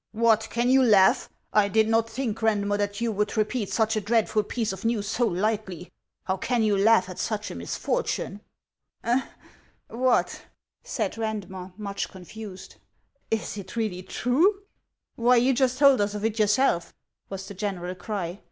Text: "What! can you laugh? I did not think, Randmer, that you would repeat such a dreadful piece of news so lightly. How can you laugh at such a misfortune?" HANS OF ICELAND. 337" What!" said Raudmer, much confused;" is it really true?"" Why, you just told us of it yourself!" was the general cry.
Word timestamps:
"What! 0.25 0.47
can 0.49 0.67
you 0.69 0.81
laugh? 0.81 1.29
I 1.53 1.67
did 1.67 1.87
not 1.87 2.09
think, 2.09 2.39
Randmer, 2.39 2.75
that 2.75 3.01
you 3.01 3.11
would 3.11 3.37
repeat 3.37 3.71
such 3.71 3.95
a 3.95 4.01
dreadful 4.01 4.41
piece 4.41 4.73
of 4.73 4.83
news 4.83 5.05
so 5.07 5.27
lightly. 5.27 5.91
How 6.23 6.37
can 6.37 6.63
you 6.63 6.75
laugh 6.75 7.07
at 7.07 7.19
such 7.19 7.51
a 7.51 7.55
misfortune?" 7.55 8.41
HANS 9.03 9.21
OF 9.21 9.27
ICELAND. 9.27 10.01
337" 10.01 10.01
What!" 10.01 10.45
said 10.83 11.17
Raudmer, 11.19 11.73
much 11.77 12.09
confused;" 12.09 12.77
is 13.29 13.59
it 13.59 13.75
really 13.75 14.01
true?"" 14.01 14.63
Why, 15.17 15.35
you 15.35 15.53
just 15.53 15.77
told 15.77 16.01
us 16.01 16.15
of 16.15 16.25
it 16.25 16.39
yourself!" 16.39 16.95
was 17.29 17.47
the 17.47 17.53
general 17.53 17.93
cry. 17.93 18.39